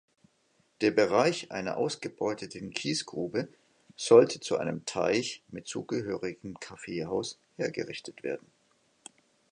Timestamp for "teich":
4.87-5.43